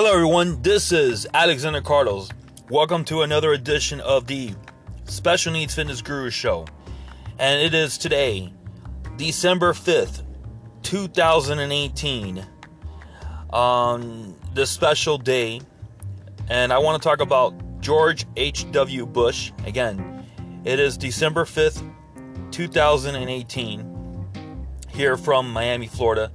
[0.00, 0.62] Hello, everyone.
[0.62, 2.28] This is Alexander Carlos.
[2.70, 4.54] Welcome to another edition of the
[5.06, 6.66] Special Needs Fitness Guru Show.
[7.40, 8.54] And it is today,
[9.16, 10.22] December 5th,
[10.84, 12.46] 2018.
[13.50, 15.60] On this special day.
[16.48, 19.04] And I want to talk about George H.W.
[19.04, 19.50] Bush.
[19.66, 20.24] Again,
[20.64, 21.82] it is December 5th,
[22.52, 24.76] 2018.
[24.90, 26.30] Here from Miami, Florida.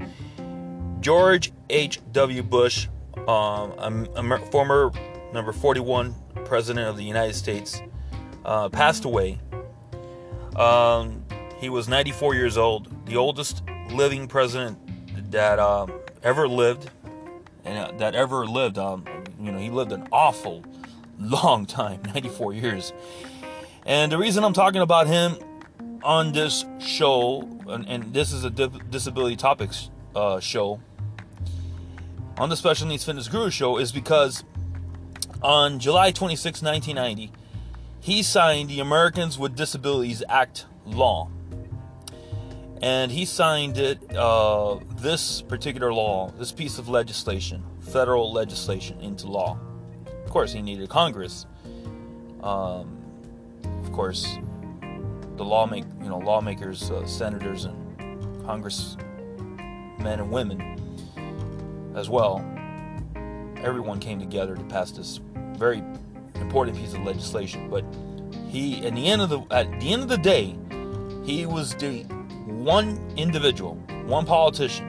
[1.00, 2.44] George H.W.
[2.44, 2.90] Bush
[3.28, 4.92] um, a, former
[5.34, 7.82] number 41 president of the United States,
[8.46, 9.40] uh, passed away.
[10.56, 11.24] Um,
[11.60, 14.78] he was 94 years old, the oldest living president
[15.32, 15.88] that uh,
[16.22, 16.90] ever lived,
[17.66, 18.78] and uh, that ever lived.
[18.78, 19.06] Um,
[19.40, 20.64] you know, he lived an awful
[21.20, 22.94] long time, 94 years.
[23.86, 25.38] And the reason I'm talking about him
[26.04, 30.80] on this show, and, and this is a disability topics uh, show,
[32.38, 34.44] on the Special Needs Fitness Guru Show is because
[35.42, 37.32] on July 26, 1990,
[38.00, 41.30] he signed the Americans with Disabilities Act law.
[42.82, 49.28] And he signed it, uh, this particular law, this piece of legislation, federal legislation, into
[49.28, 49.58] law.
[50.26, 51.46] Of course, he needed Congress.
[52.42, 52.98] Um,
[53.64, 54.38] of course,
[55.38, 59.00] the lawmake, you know, lawmakers, uh, senators, and congressmen
[60.02, 60.83] and women
[61.96, 62.44] as well,
[63.58, 65.20] everyone came together to pass this
[65.58, 65.84] very
[66.36, 67.70] important piece of legislation.
[67.70, 67.86] But
[68.48, 70.56] he, at the end of the at the end of the day,
[71.24, 72.04] he was the
[72.46, 74.88] one individual, one politician.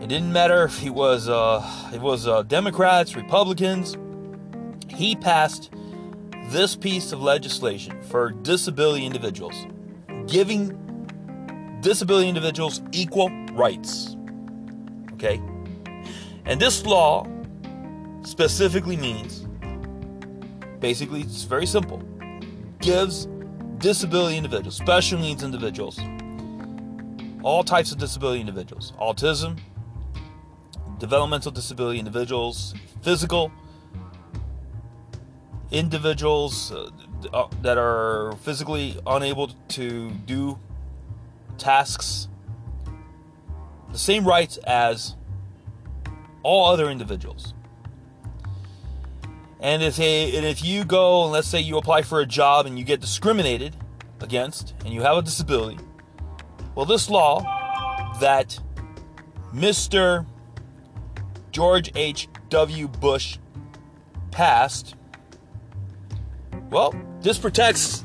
[0.00, 3.96] It didn't matter if he was uh, it was uh, Democrats, Republicans.
[4.88, 5.70] He passed
[6.46, 9.54] this piece of legislation for disability individuals,
[10.26, 10.78] giving
[11.80, 14.16] disability individuals equal rights.
[15.22, 15.40] Okay?
[16.46, 17.26] And this law
[18.22, 19.46] specifically means
[20.80, 22.02] basically, it's very simple
[22.80, 23.28] gives
[23.78, 26.00] disability individuals, special needs individuals,
[27.44, 29.60] all types of disability individuals, autism,
[30.98, 33.52] developmental disability individuals, physical
[35.70, 36.90] individuals uh,
[37.32, 40.58] uh that are physically unable to do
[41.56, 42.26] tasks
[43.92, 45.14] the same rights as
[46.42, 47.54] all other individuals.
[49.60, 52.66] And if a, and if you go and let's say you apply for a job
[52.66, 53.76] and you get discriminated
[54.20, 55.78] against and you have a disability,
[56.74, 57.40] well, this law
[58.20, 58.58] that
[59.54, 60.26] Mr.
[61.52, 62.28] George H.
[62.48, 62.88] W.
[62.88, 63.38] Bush
[64.30, 64.96] passed,
[66.70, 68.04] well, this protects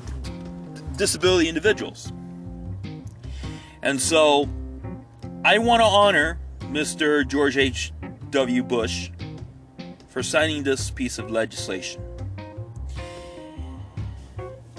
[0.98, 2.12] disability individuals.
[3.81, 4.50] And so
[5.46, 7.25] I want to honor Mr.
[7.25, 8.64] George H.W.
[8.64, 9.12] Bush
[10.08, 12.02] for signing this piece of legislation.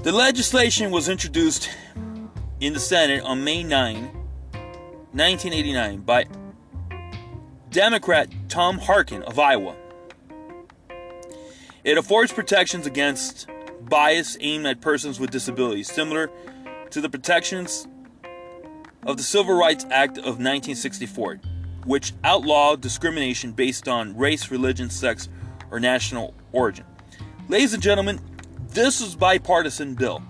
[0.02, 1.70] The legislation was introduced
[2.60, 3.94] in the Senate on May 9,
[5.12, 6.26] 1989, by
[7.70, 9.76] Democrat Tom Harkin of Iowa.
[11.84, 13.48] It affords protections against
[13.82, 16.30] bias aimed at persons with disabilities, similar
[16.90, 17.86] to the protections
[19.06, 21.40] of the Civil Rights Act of 1964,
[21.84, 25.28] which outlawed discrimination based on race, religion, sex,
[25.70, 26.84] or national origin.
[27.48, 28.20] Ladies and gentlemen,
[28.70, 30.22] this is bipartisan bill.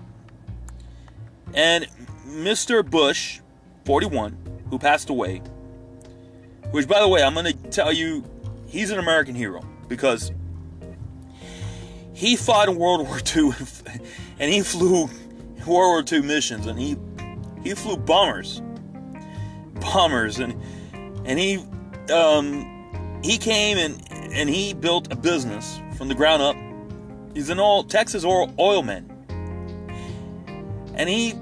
[1.53, 1.87] And
[2.27, 2.87] Mr.
[2.87, 3.41] Bush,
[3.85, 4.37] 41,
[4.69, 5.41] who passed away,
[6.71, 8.23] which by the way, I'm going to tell you
[8.67, 10.31] he's an American hero because
[12.13, 13.51] he fought in World War II
[14.39, 15.09] and he flew
[15.65, 16.95] World War II missions and he
[17.63, 18.61] he flew bombers,
[19.81, 20.55] bombers, and
[21.25, 21.57] and he
[22.13, 24.01] um, he came and
[24.33, 26.55] and he built a business from the ground up.
[27.33, 29.09] He's an oil Texas oil, oil man,
[30.95, 31.33] and he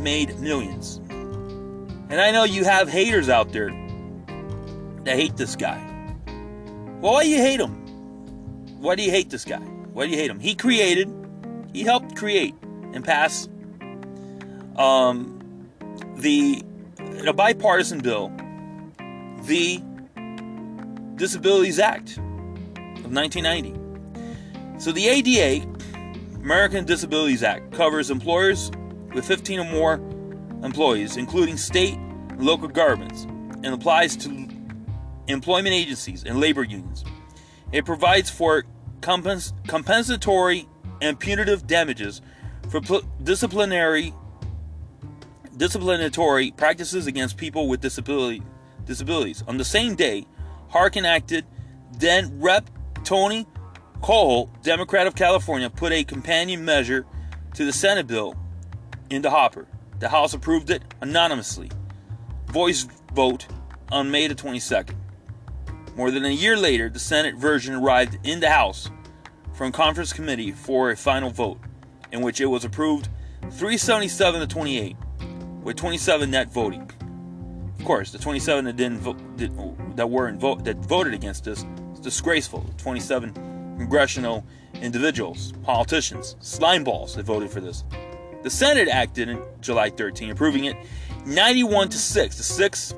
[0.00, 1.00] made millions.
[2.10, 3.70] And I know you have haters out there
[5.04, 5.82] that hate this guy.
[7.00, 7.72] Well, why do you hate him?
[8.80, 9.58] Why do you hate this guy?
[9.58, 10.40] Why do you hate him?
[10.40, 11.12] He created,
[11.72, 12.54] he helped create
[12.92, 13.48] and pass
[14.76, 15.70] um,
[16.16, 16.62] the
[17.26, 18.32] a bipartisan bill,
[19.44, 19.82] the
[21.16, 23.74] Disabilities Act of 1990.
[24.78, 25.66] So the ADA,
[26.36, 28.70] American Disabilities Act, covers employers
[29.14, 29.94] with 15 or more
[30.64, 34.48] employees, including state and local governments, and applies to
[35.28, 37.04] employment agencies and labor unions.
[37.72, 38.64] It provides for
[39.00, 40.68] compens- compensatory
[41.00, 42.20] and punitive damages
[42.68, 44.12] for pl- disciplinary
[45.56, 48.42] disciplinatory practices against people with disability,
[48.84, 49.42] disabilities.
[49.46, 50.26] On the same day,
[50.68, 51.46] Harkin acted.
[51.98, 52.68] Then Rep.
[53.04, 53.46] Tony
[54.00, 57.06] Coelho, Democrat of California, put a companion measure
[57.54, 58.34] to the Senate bill
[59.10, 59.66] in the hopper.
[60.00, 61.70] The House approved it anonymously.
[62.46, 63.46] Voice vote
[63.92, 64.94] on May the 22nd.
[65.96, 68.90] More than a year later, the Senate version arrived in the House
[69.52, 71.60] from conference committee for a final vote,
[72.10, 73.08] in which it was approved
[73.42, 74.96] 377 to 28,
[75.64, 76.90] with 27 net voting.
[77.78, 79.18] Of course, the 27 that didn't vote,
[79.96, 82.64] that weren't vote that voted against this is disgraceful.
[82.78, 83.32] 27
[83.78, 84.44] congressional
[84.80, 87.84] individuals, politicians, slimeballs that voted for this.
[88.42, 90.76] The Senate acted in July 13, approving it
[91.26, 92.36] 91 to 6.
[92.36, 92.94] The six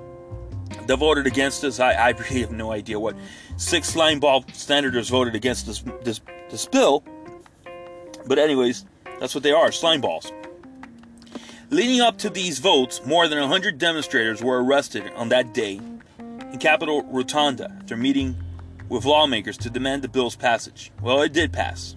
[0.87, 3.17] that voted against this, I, I really have no idea what
[3.57, 6.21] six slimeball senators voted against this, this,
[6.51, 7.05] this bill.
[8.27, 8.87] But, anyways,
[9.21, 10.33] that's what they are slime balls.
[11.71, 15.81] Leading up to these votes, more than 100 demonstrators were arrested on that day
[16.21, 18.37] in Capitol Rotunda after meeting
[18.89, 20.93] with lawmakers to demand the bill's passage.
[21.03, 21.97] Well, it did pass.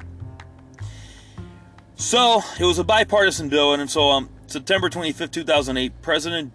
[1.95, 6.54] So, it was a bipartisan bill, and so on um, September 25, 2008, President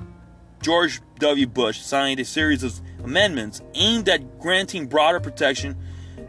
[0.60, 1.46] George W.
[1.46, 5.76] Bush signed a series of amendments aimed at granting broader protection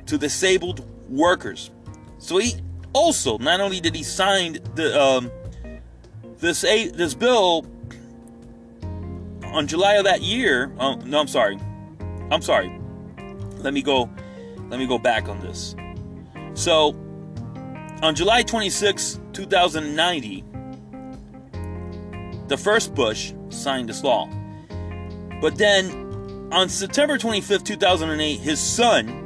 [0.06, 1.72] to disabled workers.
[2.20, 2.56] So he
[2.94, 5.32] also, not only did he sign the um,
[6.40, 7.66] this a, this bill
[9.46, 10.72] on July of that year.
[10.78, 11.58] Uh, no, I'm sorry.
[12.32, 12.80] I'm sorry.
[13.58, 14.10] Let me go.
[14.70, 15.76] Let me go back on this.
[16.56, 16.96] So,
[18.02, 20.44] on July 26, 2090,
[22.48, 24.30] the first Bush signed this law.
[25.42, 29.22] But then, on September 25, 2008, his son,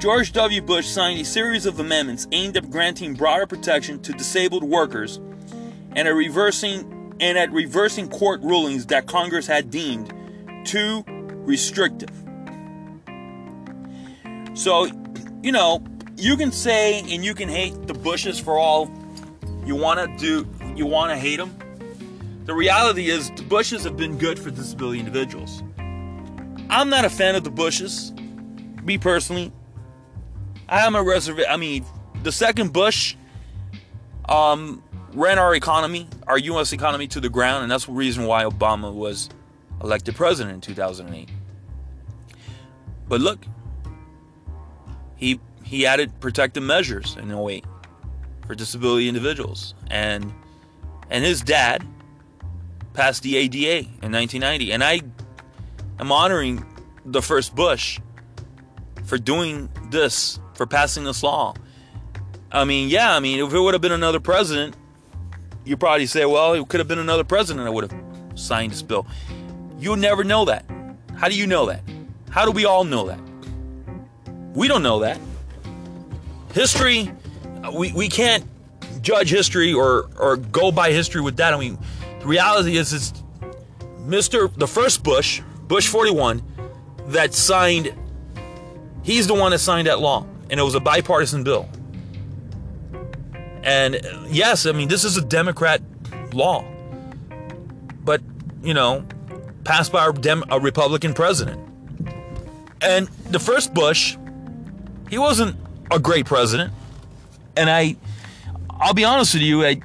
[0.00, 0.60] George W.
[0.60, 5.20] Bush, signed a series of amendments aimed at granting broader protection to disabled workers
[5.94, 10.12] and at reversing and at reversing court rulings that Congress had deemed
[10.64, 12.10] too restrictive.
[14.54, 14.86] So,
[15.42, 15.82] you know,
[16.16, 18.90] you can say and you can hate the Bushes for all
[19.64, 21.56] you want to do, you want to hate them.
[22.44, 25.62] The reality is, the Bushes have been good for disability individuals.
[26.68, 28.12] I'm not a fan of the Bushes,
[28.82, 29.50] me personally.
[30.68, 31.50] I am a reservation.
[31.50, 31.84] I mean,
[32.22, 33.16] the second Bush,
[34.28, 34.83] um,
[35.14, 36.72] ran our economy, our U.S.
[36.72, 39.30] economy to the ground, and that's the reason why Obama was
[39.82, 41.28] elected president in 2008.
[43.08, 43.46] But look,
[45.16, 47.64] he he added protective measures in 08
[48.46, 50.32] for disability individuals, and
[51.10, 51.86] and his dad
[52.92, 55.00] passed the ADA in 1990, and I
[55.98, 56.64] am honoring
[57.04, 58.00] the first Bush
[59.04, 61.54] for doing this, for passing this law.
[62.50, 64.76] I mean, yeah, I mean, if it would have been another president,
[65.64, 68.04] you probably say, well, it could have been another president that would have
[68.38, 69.06] signed this bill.
[69.78, 70.64] You'll never know that.
[71.16, 71.82] How do you know that?
[72.30, 73.20] How do we all know that?
[74.54, 75.18] We don't know that.
[76.52, 77.10] History,
[77.72, 78.44] we, we can't
[79.00, 81.54] judge history or, or go by history with that.
[81.54, 81.78] I mean,
[82.20, 83.12] the reality is, it's
[84.06, 84.52] Mr.
[84.54, 86.42] the first Bush, Bush 41,
[87.08, 87.94] that signed,
[89.02, 90.26] he's the one that signed that law.
[90.50, 91.68] And it was a bipartisan bill.
[93.64, 95.80] And yes, I mean, this is a Democrat
[96.32, 96.64] law,
[98.04, 98.20] but,
[98.62, 99.04] you know,
[99.64, 101.60] passed by a, Dem- a Republican president.
[102.82, 104.18] And the first Bush,
[105.08, 105.56] he wasn't
[105.90, 106.74] a great president.
[107.56, 107.96] And I,
[108.68, 109.80] I'll be honest with you, I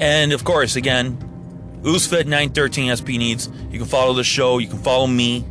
[0.00, 1.18] And of course, again,
[1.82, 3.48] Uzfit913 SP Needs.
[3.70, 4.58] You can follow the show.
[4.58, 5.44] You can follow me.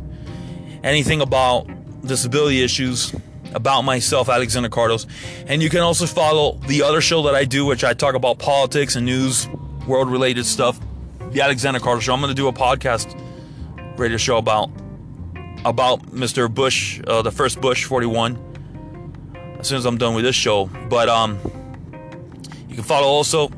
[0.82, 1.66] Anything about
[2.06, 3.14] disability issues,
[3.54, 5.06] about myself, Alexander Carlos.
[5.46, 8.38] And you can also follow the other show that I do, which I talk about
[8.38, 9.48] politics and news,
[9.86, 10.78] world related stuff.
[11.30, 12.14] The Alexander Carlos Show.
[12.14, 13.14] I'm going to do a podcast
[13.98, 14.70] radio show about
[15.64, 16.52] about Mr.
[16.52, 19.56] Bush, uh, the first Bush 41.
[19.58, 21.38] As soon as I'm done with this show, but um,
[22.68, 23.50] you can follow also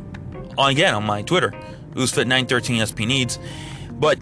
[0.56, 1.52] on again on my Twitter,
[1.92, 3.38] Uzfit913sp needs.
[3.92, 4.18] But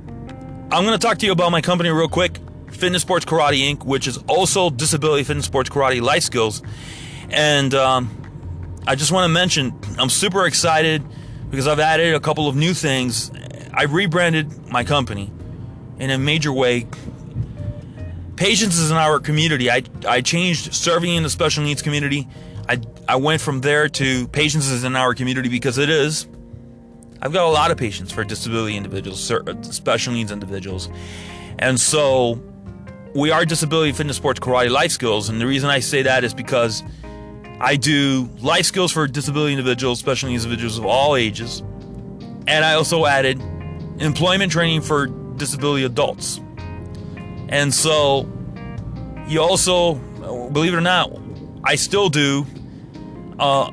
[0.70, 2.38] I'm going to talk to you about my company real quick.
[2.70, 6.62] Fitness Sports Karate Inc., which is also Disability Fitness Sports Karate Life Skills.
[7.30, 8.10] And um,
[8.86, 11.02] I just want to mention, I'm super excited
[11.50, 13.30] because I've added a couple of new things.
[13.72, 15.30] I rebranded my company
[15.98, 16.86] in a major way.
[18.36, 19.70] Patience is in our community.
[19.70, 22.28] I, I changed serving in the special needs community.
[22.68, 26.28] I, I went from there to patience is in our community because it is.
[27.20, 30.88] I've got a lot of patience for disability individuals, uh, special needs individuals.
[31.58, 32.40] And so
[33.14, 36.34] we are disability fitness sports karate life skills and the reason i say that is
[36.34, 36.82] because
[37.60, 41.60] i do life skills for disability individuals special needs individuals of all ages
[42.46, 43.40] and i also added
[43.98, 46.40] employment training for disability adults
[47.48, 48.30] and so
[49.26, 49.94] you also
[50.52, 51.10] believe it or not
[51.64, 52.46] i still do
[53.38, 53.70] uh,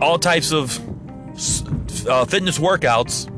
[0.00, 0.78] all types of
[2.08, 3.30] uh, fitness workouts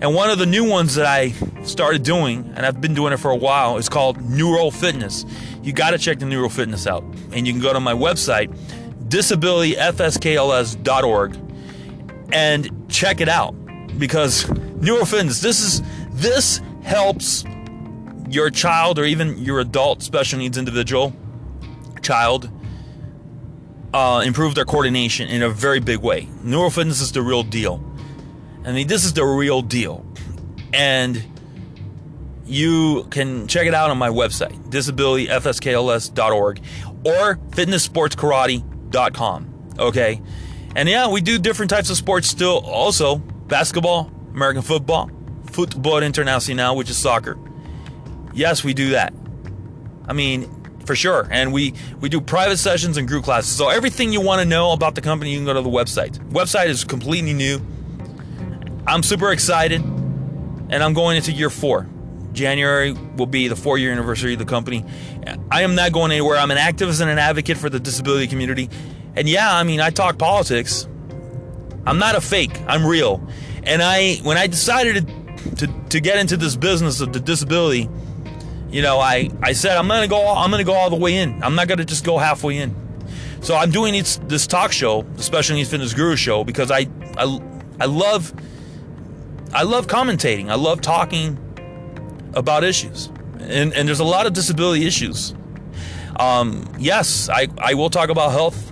[0.00, 1.30] and one of the new ones that I
[1.62, 5.24] started doing, and I've been doing it for a while, is called Neural Fitness.
[5.62, 7.02] You got to check the Neural Fitness out.
[7.32, 8.48] And you can go to my website,
[9.08, 11.38] disabilityfskls.org,
[12.32, 13.52] and check it out.
[13.98, 17.44] Because Neural Fitness, this is this helps
[18.28, 21.14] your child or even your adult special needs individual
[22.02, 22.50] child
[23.92, 26.28] uh, improve their coordination in a very big way.
[26.42, 27.82] Neural Fitness is the real deal.
[28.64, 30.04] I mean, this is the real deal.
[30.72, 31.22] And
[32.44, 36.60] you can check it out on my website, disabilityfskls.org
[37.04, 39.74] or fitnesssportskarate.com.
[39.78, 40.22] Okay.
[40.74, 45.10] And yeah, we do different types of sports still also basketball, American football,
[45.46, 47.38] football international, which is soccer.
[48.34, 49.14] Yes, we do that.
[50.06, 50.50] I mean,
[50.84, 51.26] for sure.
[51.30, 53.56] And we we do private sessions and group classes.
[53.56, 56.18] So everything you want to know about the company, you can go to the website.
[56.30, 57.60] Website is completely new.
[58.86, 61.88] I'm super excited, and I'm going into year four.
[62.36, 64.84] January will be the four year anniversary of the company.
[65.50, 66.36] I am not going anywhere.
[66.36, 68.70] I'm an activist and an advocate for the disability community.
[69.16, 70.86] And yeah, I mean, I talk politics.
[71.86, 73.26] I'm not a fake, I'm real.
[73.62, 77.88] And I, when I decided to, to, to get into this business of the disability,
[78.70, 81.42] you know, I, I said I'm gonna go I'm gonna go all the way in.
[81.42, 82.74] I'm not gonna just go halfway in.
[83.40, 86.88] So I'm doing this, this talk show, the Special Needs Fitness Guru show, because I
[87.16, 87.40] I,
[87.80, 88.34] I love
[89.54, 90.50] I love commentating.
[90.50, 91.38] I love talking
[92.36, 93.06] about issues.
[93.40, 95.34] And, and there's a lot of disability issues.
[96.18, 98.70] Um, yes, I, I will talk about health,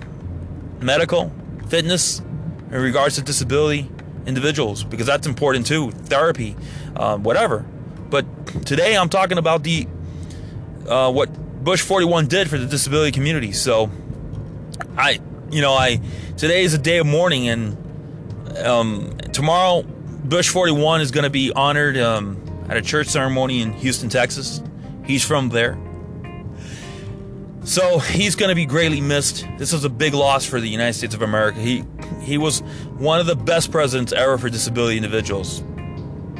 [0.81, 1.31] medical,
[1.67, 3.89] fitness in regards to disability
[4.25, 5.91] individuals because that's important too.
[5.91, 6.55] Therapy,
[6.95, 7.59] uh, whatever.
[8.09, 8.25] But
[8.65, 9.87] today I'm talking about the
[10.87, 13.51] uh, what Bush 41 did for the disability community.
[13.51, 13.91] So
[14.97, 15.19] I,
[15.51, 15.99] you know, I
[16.37, 21.51] today is a day of mourning, and um, tomorrow Bush 41 is going to be
[21.51, 24.61] honored um, at a church ceremony in Houston, Texas.
[25.05, 25.77] He's from there.
[27.63, 29.45] So he's going to be greatly missed.
[29.57, 31.59] This is a big loss for the United States of America.
[31.59, 31.83] He
[32.21, 32.59] he was
[32.97, 35.63] one of the best presidents ever for disability individuals.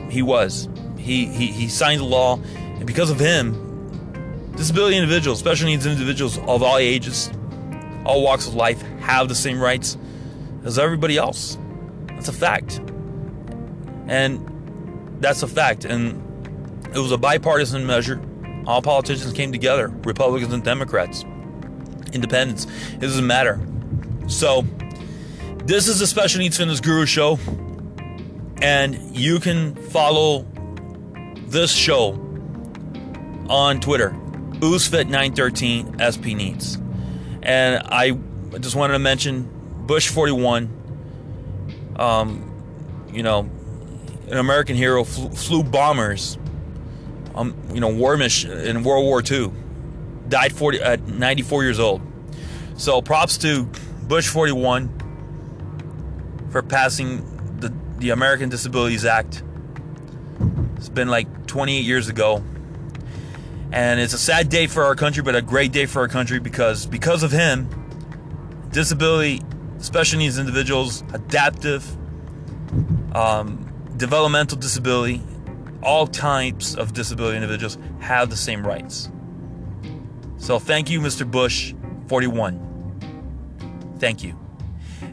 [0.10, 0.70] He was.
[0.98, 6.38] He he, he signed the law, and because of him, disability individuals, special needs individuals
[6.38, 7.32] of all ages,
[8.06, 9.98] all walks of life, have the same rights
[10.64, 11.58] as everybody else.
[12.08, 12.82] That's a fact.
[14.08, 14.55] And
[15.20, 15.86] that's a fact.
[15.86, 16.22] And
[16.96, 18.22] it was a bipartisan measure.
[18.66, 21.24] All politicians came together Republicans and Democrats,
[22.14, 22.66] independents.
[22.94, 23.60] It doesn't matter.
[24.28, 24.66] So,
[25.66, 27.40] this is the Special Needs Fitness Guru Show.
[28.62, 30.46] And you can follow
[31.48, 32.14] this show
[33.50, 34.12] on Twitter,
[34.62, 36.78] Uzfit913 SP Needs.
[37.44, 38.12] And I
[38.60, 39.50] just wanted to mention
[39.86, 40.72] Bush 41.
[41.98, 42.52] Um,
[43.12, 43.50] you know,
[44.30, 46.38] an American hero flew, flew bombers,
[47.36, 49.52] um, you know, war in World War II.
[50.28, 52.02] Died 40 at 94 years old.
[52.78, 53.70] So props to
[54.04, 57.24] Bush 41 for passing
[57.60, 59.44] the the American Disabilities Act.
[60.78, 62.44] It's been like 28 years ago.
[63.72, 66.40] And it's a sad day for our country, but a great day for our country
[66.40, 67.68] because because of him,
[68.72, 69.42] disability,
[69.80, 71.86] special needs individuals, adaptive,
[73.16, 73.65] um,
[73.98, 75.22] developmental disability,
[75.84, 79.10] all types of disability individuals have the same rights.
[80.38, 81.30] So thank you, Mr.
[81.30, 81.74] Bush
[82.08, 82.62] 41.
[84.00, 84.38] Thank you.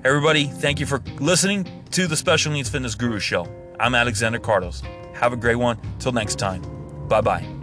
[0.04, 3.46] Everybody, thank you for listening to the Special Needs Fitness Guru Show.
[3.78, 4.82] I'm Alexander Carlos.
[5.14, 5.78] Have a great one.
[5.98, 6.62] Till next time.
[7.08, 7.61] Bye bye.